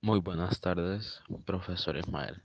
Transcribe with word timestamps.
Muy 0.00 0.18
buenas 0.18 0.60
tardes, 0.60 1.22
profesor 1.44 1.96
Ismael. 1.96 2.42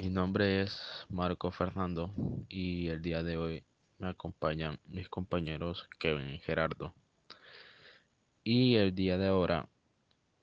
Mi 0.00 0.08
nombre 0.08 0.62
es 0.62 0.80
Marco 1.08 1.50
Fernando 1.50 2.12
y 2.48 2.88
el 2.88 3.02
día 3.02 3.24
de 3.24 3.36
hoy 3.36 3.64
me 3.98 4.08
acompañan 4.08 4.78
mis 4.86 5.08
compañeros 5.08 5.88
Kevin 5.98 6.30
y 6.30 6.38
Gerardo. 6.38 6.94
Y 8.44 8.76
el 8.76 8.94
día 8.94 9.18
de 9.18 9.26
ahora 9.26 9.68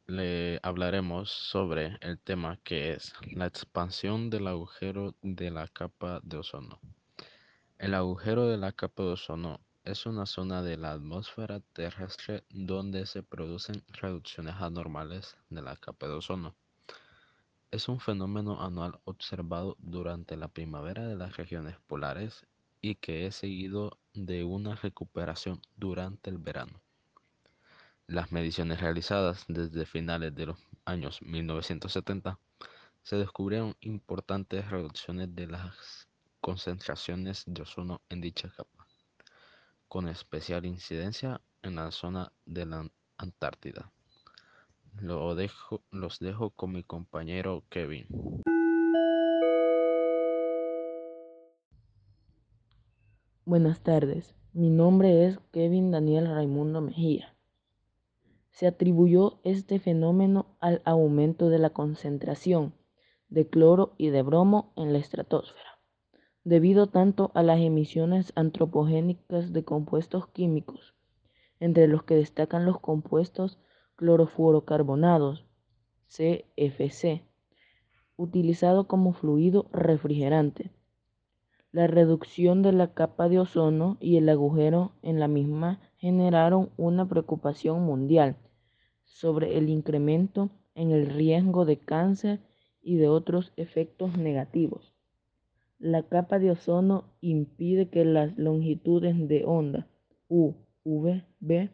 le 0.05 0.60
hablaremos 0.62 1.32
sobre 1.32 1.98
el 2.02 2.20
tema 2.20 2.60
que 2.64 2.92
es 2.92 3.14
la 3.32 3.46
expansión 3.46 4.30
del 4.30 4.48
agujero 4.48 5.16
de 5.21 5.50
la 5.50 5.70
capa 5.70 6.20
de 6.24 6.38
ozono. 6.38 6.82
El 7.78 7.94
agujero 7.94 8.48
de 8.48 8.58
la 8.58 8.74
capa 8.74 9.04
de 9.04 9.10
ozono 9.12 9.62
es 9.88 10.05
una 10.05 10.25
zona 10.25 10.61
de 10.61 10.75
la 10.75 10.91
atmósfera 10.91 11.61
terrestre 11.71 12.43
donde 12.49 13.05
se 13.05 13.23
producen 13.23 13.86
reducciones 13.87 14.55
anormales 14.55 15.37
de 15.50 15.61
la 15.61 15.78
capa 15.78 16.07
de 16.07 16.15
ozono. 16.15 16.57
Es 17.71 17.87
un 17.87 18.01
fenómeno 18.01 18.61
anual 18.61 19.00
observado 19.05 19.78
durante 19.79 20.36
la 20.36 20.50
primavera 20.50 21.07
de 21.07 21.15
las 21.15 21.37
regiones 21.37 21.78
polares 21.87 22.45
y 22.81 22.95
que 22.95 23.28
es 23.28 23.36
seguido 23.37 23.97
de 24.14 24.43
una 24.43 24.75
recuperación 24.75 25.61
durante 25.78 26.29
el 26.31 26.37
verano. 26.37 26.81
Las 28.07 28.33
mediciones 28.33 28.81
realizadas 28.81 29.45
desde 29.47 29.86
finales 29.86 30.36
de 30.36 30.47
los 30.47 30.57
años 30.83 31.21
1970 31.21 32.38
se 33.03 33.16
descubrieron 33.16 33.78
importantes 33.80 34.69
reducciones 34.69 35.33
de 35.33 35.47
las 35.47 36.09
concentraciones 36.42 37.44
de 37.47 37.61
ozono 37.61 38.02
en 38.09 38.19
dicha 38.19 38.50
capa 38.50 38.77
con 39.88 40.08
especial 40.08 40.66
incidencia 40.66 41.41
en 41.61 41.75
la 41.75 41.91
zona 41.91 42.31
de 42.45 42.66
la 42.66 42.89
Antártida. 43.17 43.91
Los 45.00 46.20
dejo 46.20 46.50
con 46.52 46.72
mi 46.72 46.84
compañero 46.84 47.64
Kevin. 47.70 48.08
Buenas 53.45 53.81
tardes, 53.81 54.36
mi 54.53 54.70
nombre 54.70 55.25
es 55.25 55.39
Kevin 55.52 55.92
Daniel 55.92 56.28
Raimundo 56.28 56.81
Mejía. 56.81 57.36
Se 58.52 58.67
atribuyó 58.67 59.40
este 59.44 59.80
fenómeno 59.80 60.58
al 60.59 60.81
aumento 60.84 61.50
de 61.50 61.59
la 61.59 61.69
concentración 61.69 62.73
de 63.30 63.47
cloro 63.47 63.94
y 63.97 64.09
de 64.09 64.22
bromo 64.22 64.73
en 64.75 64.94
la 64.94 65.00
estratosfera 65.00 65.77
debido 66.48 66.88
tanto 66.88 67.30
a 67.34 67.44
las 67.44 67.59
emisiones 67.59 68.31
antropogénicas 68.36 69.52
de 69.52 69.66
compuestos 69.66 70.30
químicos, 70.30 70.95
entre 71.59 71.90
los 71.90 72.03
que 72.03 72.16
destacan 72.16 72.64
los 72.64 72.80
compuestos 72.80 73.59
clorofluorocarbonados, 73.98 75.45
CFC, 76.08 77.25
utilizado 78.16 78.88
como 78.88 79.12
fluido 79.12 79.68
refrigerante. 79.73 80.72
La 81.73 81.86
reducción 81.86 82.62
de 82.62 82.72
la 82.72 82.94
capa 82.94 83.28
de 83.28 83.40
ozono 83.40 83.98
y 84.00 84.16
el 84.16 84.30
agujero 84.30 84.94
en 85.02 85.20
la 85.20 85.28
misma 85.28 85.81
generaron 85.98 86.70
una 86.78 87.09
preocupación 87.09 87.84
mundial 87.84 88.38
sobre 89.03 89.58
el 89.58 89.68
incremento 89.68 90.50
en 90.75 90.92
el 90.92 91.08
riesgo 91.08 91.66
de 91.66 91.78
cáncer 91.78 92.40
y 92.81 92.95
de 92.95 93.09
otros 93.09 93.52
efectos 93.58 94.18
negativos. 94.18 94.97
La 95.80 96.02
capa 96.02 96.39
de 96.39 96.50
ozono 96.50 97.03
impide 97.22 97.89
que 97.89 98.03
las 98.03 98.36
longitudes 98.36 99.16
de 99.28 99.45
onda 99.45 99.88
U, 100.28 100.56
V, 100.84 101.23
B 101.39 101.69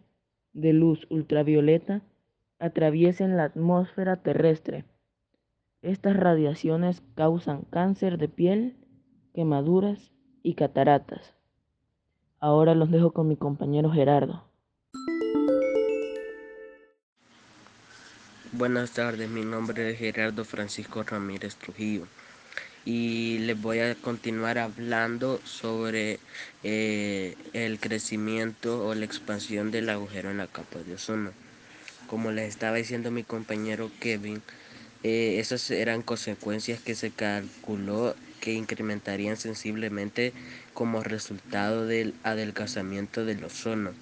de 0.51 0.73
luz 0.73 1.07
ultravioleta 1.09 2.01
atraviesen 2.59 3.37
la 3.37 3.45
atmósfera 3.45 4.17
terrestre. 4.17 4.83
Estas 5.81 6.17
radiaciones 6.17 7.01
causan 7.15 7.61
cáncer 7.69 8.17
de 8.17 8.27
piel, 8.27 8.75
quemaduras 9.33 10.11
y 10.41 10.55
cataratas. 10.55 11.33
Ahora 12.41 12.75
los 12.75 12.91
dejo 12.91 13.13
con 13.13 13.29
mi 13.29 13.37
compañero 13.37 13.89
Gerardo. 13.89 14.43
Buenas 18.51 18.91
tardes, 18.91 19.29
mi 19.29 19.45
nombre 19.45 19.91
es 19.91 19.97
Gerardo 19.97 20.43
Francisco 20.43 21.03
Ramírez 21.03 21.55
Trujillo 21.55 22.05
y 22.85 23.37
les 23.39 23.59
voy 23.59 23.79
a 23.79 23.95
continuar 23.95 24.57
hablando 24.57 25.39
sobre 25.45 26.19
eh, 26.63 27.35
el 27.53 27.79
crecimiento 27.79 28.85
o 28.85 28.93
la 28.95 29.05
expansión 29.05 29.71
del 29.71 29.89
agujero 29.89 30.31
en 30.31 30.37
la 30.37 30.47
capa 30.47 30.79
de 30.79 30.95
ozono. 30.95 31.31
Como 32.07 32.31
les 32.31 32.49
estaba 32.49 32.77
diciendo 32.77 33.11
mi 33.11 33.23
compañero 33.23 33.91
Kevin, 33.99 34.41
eh, 35.03 35.39
esas 35.39 35.69
eran 35.71 36.01
consecuencias 36.01 36.81
que 36.81 36.95
se 36.95 37.11
calculó 37.11 38.15
que 38.39 38.53
incrementarían 38.53 39.37
sensiblemente 39.37 40.33
como 40.73 41.03
resultado 41.03 41.87
del 41.87 42.13
adelgazamiento 42.23 43.25
del 43.25 43.43
ozono, 43.43 43.93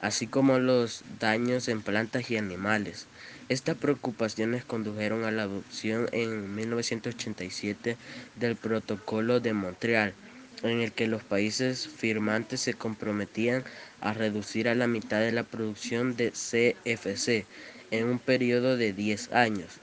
así 0.00 0.26
como 0.26 0.58
los 0.58 1.04
daños 1.20 1.68
en 1.68 1.82
plantas 1.82 2.30
y 2.30 2.36
animales. 2.36 3.06
Estas 3.48 3.78
preocupaciones 3.78 4.62
condujeron 4.62 5.24
a 5.24 5.30
la 5.30 5.44
adopción 5.44 6.06
en 6.12 6.54
1987 6.54 7.96
del 8.36 8.56
Protocolo 8.56 9.40
de 9.40 9.54
Montreal, 9.54 10.12
en 10.62 10.80
el 10.82 10.92
que 10.92 11.06
los 11.06 11.22
países 11.22 11.88
firmantes 11.88 12.60
se 12.60 12.74
comprometían 12.74 13.64
a 14.02 14.12
reducir 14.12 14.68
a 14.68 14.74
la 14.74 14.86
mitad 14.86 15.20
de 15.20 15.32
la 15.32 15.44
producción 15.44 16.14
de 16.14 16.30
CFC 16.32 17.46
en 17.90 18.08
un 18.08 18.18
periodo 18.18 18.76
de 18.76 18.92
10 18.92 19.32
años. 19.32 19.78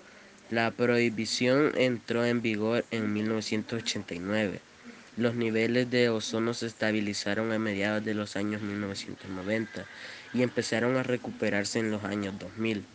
La 0.51 0.69
prohibición 0.69 1.71
entró 1.75 2.23
en 2.23 2.43
vigor 2.43 2.85
en 2.91 3.13
1989. 3.13 4.59
Los 5.17 5.33
niveles 5.33 5.89
de 5.89 6.09
ozono 6.09 6.53
se 6.53 6.67
estabilizaron 6.67 7.51
a 7.51 7.57
mediados 7.57 8.05
de 8.05 8.13
los 8.13 8.35
años 8.35 8.61
1990 8.61 9.85
y 10.35 10.43
empezaron 10.43 10.97
a 10.97 11.03
recuperarse 11.03 11.79
en 11.79 11.89
los 11.89 12.03
años 12.03 12.37
2000. 12.37 12.85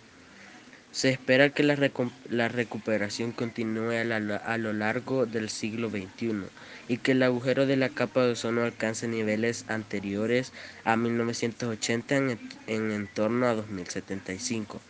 Se 0.93 1.09
espera 1.09 1.51
que 1.51 1.63
la, 1.63 2.49
recuperación 2.49 3.31
continúe 3.31 3.93
a, 3.93 4.59
lo 4.59 4.73
largo 4.73 5.25
del 5.25 5.49
siglo 5.49 5.89
XXI 5.89 6.43
y 6.89 6.99
que 6.99 7.13
el 7.13 7.23
agujero 7.23 7.67
de 7.67 7.77
la 7.77 7.91
capa 7.91 8.25
de 8.25 8.33
ozono 8.33 8.65
alcance 8.65 9.07
niveles 9.07 9.67
anteriores 9.69 10.53
a 10.85 10.97
1980 10.97 12.37
en, 12.67 13.09
torno 13.15 13.47
a 13.47 13.55
2075. 13.55 14.81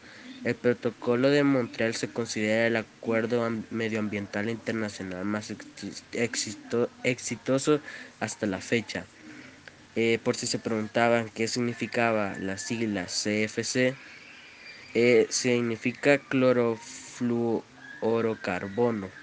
El 0.42 0.54
Protocolo 0.54 1.28
de 1.28 1.44
Montreal 1.44 1.94
se 1.94 2.08
considera 2.08 2.66
el 2.66 2.76
acuerdo 2.76 3.46
medioambiental 3.70 4.48
internacional 4.48 5.26
más 5.26 5.52
exitoso 7.02 7.80
hasta 8.20 8.46
la 8.46 8.62
fecha. 8.62 9.04
Eh, 9.96 10.18
por 10.24 10.34
si 10.34 10.46
se 10.46 10.58
preguntaban 10.58 11.28
qué 11.28 11.46
significaba 11.46 12.38
la 12.38 12.56
sigla 12.56 13.04
CFC, 13.04 13.94
e 14.94 15.26
significa 15.30 16.24
clorofluorocarbono. 16.26 19.14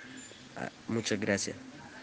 Ah, 0.55 0.73
muchas 0.87 1.19
gracias. 1.19 1.66